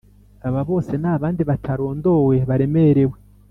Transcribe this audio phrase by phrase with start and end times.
[0.47, 3.17] Aba bose n abandi batarondowe baremerewe